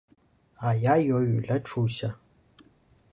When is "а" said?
0.69-0.71